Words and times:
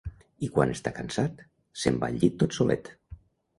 I, 0.45 0.47
quan 0.55 0.73
està 0.75 0.93
cansat, 0.95 1.45
se'n 1.83 2.01
va 2.05 2.11
al 2.11 2.19
llit 2.25 2.43
tot 2.45 2.59
solet. 2.61 2.93